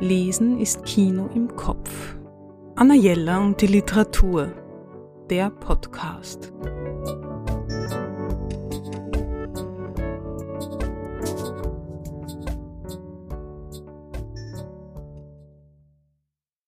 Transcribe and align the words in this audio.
Lesen 0.00 0.60
ist 0.60 0.84
Kino 0.84 1.28
im 1.34 1.56
Kopf. 1.56 2.16
Anna 2.76 2.94
Jella 2.94 3.40
und 3.40 3.60
die 3.60 3.66
Literatur. 3.66 4.52
Der 5.28 5.50
Podcast. 5.50 6.52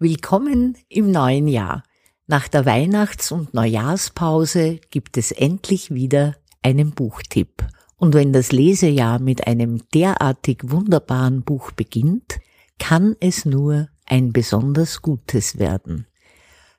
Willkommen 0.00 0.76
im 0.88 1.12
neuen 1.12 1.46
Jahr. 1.46 1.84
Nach 2.26 2.48
der 2.48 2.66
Weihnachts- 2.66 3.30
und 3.30 3.54
Neujahrspause 3.54 4.80
gibt 4.90 5.16
es 5.16 5.30
endlich 5.30 5.94
wieder 5.94 6.34
einen 6.60 6.90
Buchtipp. 6.90 7.68
Und 7.96 8.14
wenn 8.14 8.32
das 8.32 8.50
Lesejahr 8.50 9.20
mit 9.20 9.46
einem 9.46 9.80
derartig 9.94 10.58
wunderbaren 10.64 11.42
Buch 11.42 11.70
beginnt, 11.70 12.41
kann 12.82 13.14
es 13.20 13.44
nur 13.44 13.88
ein 14.06 14.32
besonders 14.32 15.02
gutes 15.02 15.60
werden. 15.60 16.08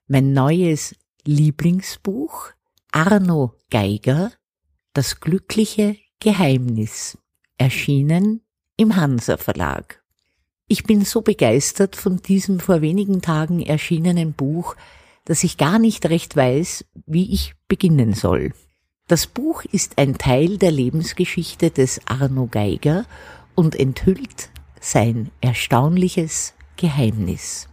Mein 0.06 0.34
neues 0.34 0.96
Lieblingsbuch 1.24 2.50
Arno 2.92 3.54
Geiger 3.72 4.34
Das 4.92 5.22
glückliche 5.22 5.96
Geheimnis 6.20 7.18
erschienen 7.58 8.42
im 8.76 8.98
Hansa 8.98 9.38
Verlag. 9.38 10.04
Ich 10.68 10.84
bin 10.84 11.06
so 11.06 11.22
begeistert 11.22 11.96
von 11.96 12.18
diesem 12.18 12.60
vor 12.60 12.82
wenigen 12.82 13.22
Tagen 13.22 13.62
erschienenen 13.62 14.34
Buch, 14.34 14.76
dass 15.24 15.46
ich 15.46 15.56
gar 15.56 15.80
nicht 15.80 16.06
recht 16.08 16.36
weiß, 16.36 16.84
wie 17.06 17.32
ich 17.34 17.56
beginnen 17.70 18.14
soll. 18.14 18.52
Das 19.08 19.26
Buch 19.26 19.64
ist 19.72 19.98
ein 19.98 20.18
Teil 20.18 20.58
der 20.58 20.72
Lebensgeschichte 20.72 21.72
des 21.72 22.02
Arno 22.08 22.48
Geiger 22.48 23.06
und 23.56 23.74
enthüllt 23.74 24.50
sein 24.84 25.32
erstaunliches 25.42 26.54
Geheimnis. 26.76 27.70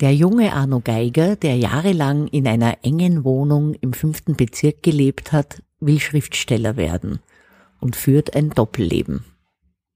Der 0.00 0.14
junge 0.14 0.52
Arno 0.54 0.80
Geiger, 0.80 1.36
der 1.36 1.56
jahrelang 1.56 2.28
in 2.28 2.48
einer 2.48 2.78
engen 2.82 3.24
Wohnung 3.24 3.74
im 3.74 3.92
fünften 3.92 4.36
Bezirk 4.36 4.82
gelebt 4.82 5.32
hat, 5.32 5.62
will 5.80 6.00
Schriftsteller 6.00 6.76
werden 6.76 7.20
und 7.80 7.94
führt 7.94 8.34
ein 8.34 8.50
Doppelleben. 8.50 9.24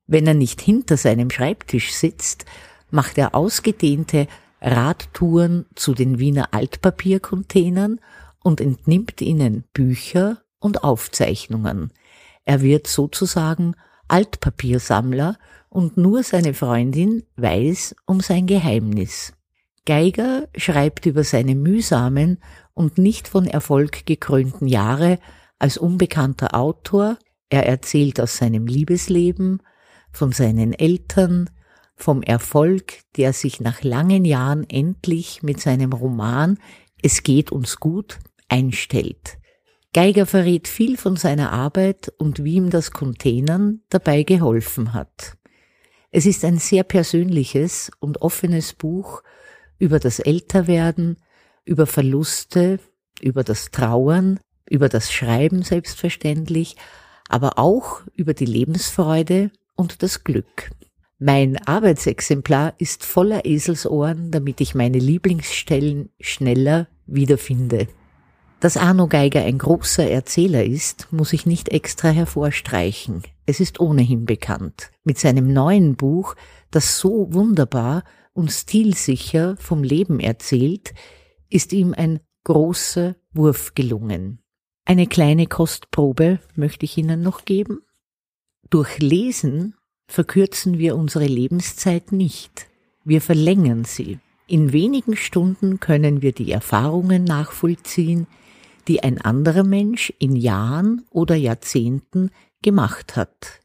Wenn 0.06 0.26
er 0.26 0.34
nicht 0.34 0.60
hinter 0.60 0.96
seinem 0.96 1.30
Schreibtisch 1.30 1.94
sitzt, 1.94 2.44
macht 2.90 3.16
er 3.16 3.34
ausgedehnte 3.34 4.26
Radtouren 4.60 5.66
zu 5.74 5.94
den 5.94 6.18
Wiener 6.18 6.52
Altpapiercontainern 6.52 8.00
und 8.42 8.60
entnimmt 8.60 9.20
ihnen 9.22 9.64
Bücher 9.72 10.42
und 10.58 10.84
Aufzeichnungen. 10.84 11.92
Er 12.44 12.60
wird 12.60 12.86
sozusagen 12.86 13.76
Altpapiersammler 14.10 15.38
und 15.68 15.96
nur 15.96 16.22
seine 16.22 16.54
Freundin 16.54 17.22
weiß 17.36 17.94
um 18.06 18.20
sein 18.20 18.46
Geheimnis. 18.46 19.32
Geiger 19.86 20.48
schreibt 20.56 21.06
über 21.06 21.24
seine 21.24 21.54
mühsamen 21.54 22.38
und 22.74 22.98
nicht 22.98 23.28
von 23.28 23.46
Erfolg 23.46 24.06
gekrönten 24.06 24.66
Jahre 24.66 25.18
als 25.58 25.78
unbekannter 25.78 26.54
Autor, 26.54 27.18
er 27.48 27.66
erzählt 27.66 28.20
aus 28.20 28.36
seinem 28.36 28.66
Liebesleben, 28.66 29.62
von 30.12 30.32
seinen 30.32 30.72
Eltern, 30.72 31.50
vom 31.96 32.22
Erfolg, 32.22 33.00
der 33.16 33.32
sich 33.32 33.60
nach 33.60 33.82
langen 33.82 34.24
Jahren 34.24 34.68
endlich 34.68 35.42
mit 35.42 35.60
seinem 35.60 35.92
Roman 35.92 36.58
Es 37.02 37.22
geht 37.22 37.52
uns 37.52 37.76
gut 37.76 38.18
einstellt. 38.48 39.39
Geiger 39.92 40.24
verrät 40.24 40.68
viel 40.68 40.96
von 40.96 41.16
seiner 41.16 41.52
Arbeit 41.52 42.12
und 42.18 42.44
wie 42.44 42.54
ihm 42.54 42.70
das 42.70 42.92
Containern 42.92 43.80
dabei 43.88 44.22
geholfen 44.22 44.94
hat. 44.94 45.36
Es 46.12 46.26
ist 46.26 46.44
ein 46.44 46.58
sehr 46.58 46.84
persönliches 46.84 47.90
und 47.98 48.22
offenes 48.22 48.72
Buch 48.72 49.22
über 49.78 49.98
das 49.98 50.20
Älterwerden, 50.20 51.16
über 51.64 51.86
Verluste, 51.86 52.78
über 53.20 53.42
das 53.42 53.70
Trauern, 53.70 54.38
über 54.68 54.88
das 54.88 55.12
Schreiben 55.12 55.62
selbstverständlich, 55.62 56.76
aber 57.28 57.58
auch 57.58 58.02
über 58.14 58.34
die 58.34 58.46
Lebensfreude 58.46 59.50
und 59.74 60.02
das 60.02 60.22
Glück. 60.22 60.70
Mein 61.18 61.58
Arbeitsexemplar 61.66 62.74
ist 62.78 63.04
voller 63.04 63.44
Eselsohren, 63.44 64.30
damit 64.30 64.60
ich 64.60 64.74
meine 64.74 64.98
Lieblingsstellen 64.98 66.10
schneller 66.20 66.88
wiederfinde. 67.06 67.88
Dass 68.60 68.76
Arno 68.76 69.08
Geiger 69.08 69.42
ein 69.42 69.56
großer 69.56 70.08
Erzähler 70.08 70.64
ist, 70.64 71.08
muss 71.10 71.32
ich 71.32 71.46
nicht 71.46 71.70
extra 71.70 72.10
hervorstreichen. 72.10 73.22
Es 73.46 73.58
ist 73.58 73.80
ohnehin 73.80 74.26
bekannt. 74.26 74.90
Mit 75.02 75.18
seinem 75.18 75.50
neuen 75.50 75.96
Buch, 75.96 76.36
das 76.70 76.98
so 76.98 77.32
wunderbar 77.32 78.04
und 78.34 78.52
stilsicher 78.52 79.56
vom 79.56 79.82
Leben 79.82 80.20
erzählt, 80.20 80.92
ist 81.48 81.72
ihm 81.72 81.94
ein 81.96 82.20
großer 82.44 83.16
Wurf 83.32 83.74
gelungen. 83.74 84.42
Eine 84.84 85.06
kleine 85.06 85.46
Kostprobe 85.46 86.38
möchte 86.54 86.84
ich 86.84 86.98
Ihnen 86.98 87.22
noch 87.22 87.46
geben. 87.46 87.80
Durch 88.68 88.98
Lesen 88.98 89.74
verkürzen 90.06 90.78
wir 90.78 90.96
unsere 90.96 91.26
Lebenszeit 91.26 92.12
nicht. 92.12 92.66
Wir 93.04 93.22
verlängern 93.22 93.84
sie. 93.84 94.18
In 94.46 94.72
wenigen 94.72 95.16
Stunden 95.16 95.80
können 95.80 96.22
wir 96.22 96.32
die 96.32 96.52
Erfahrungen 96.52 97.24
nachvollziehen, 97.24 98.26
die 98.90 99.04
ein 99.04 99.20
anderer 99.20 99.62
Mensch 99.62 100.12
in 100.18 100.34
Jahren 100.34 101.06
oder 101.10 101.36
Jahrzehnten 101.36 102.32
gemacht 102.60 103.14
hat. 103.14 103.60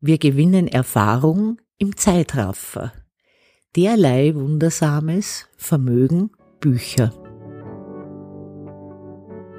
Wir 0.00 0.16
gewinnen 0.16 0.68
Erfahrung 0.68 1.58
im 1.76 1.98
Zeitraffer. 1.98 2.92
Derlei 3.76 4.34
Wundersames 4.34 5.46
vermögen 5.58 6.30
Bücher. 6.60 7.12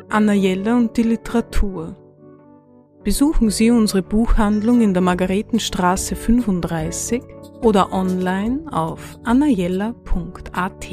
Anna 0.10 0.34
Jelle 0.34 0.76
und 0.76 0.98
die 0.98 1.04
Literatur 1.04 1.96
Besuchen 3.04 3.52
Sie 3.52 3.70
unsere 3.70 4.02
Buchhandlung 4.02 4.82
in 4.82 4.96
der 4.96 5.04
Margaretenstraße 5.04 6.16
35 6.16 7.22
oder 7.62 7.94
online 7.94 8.62
auf 8.72 9.20
annajella.at. 9.24 10.90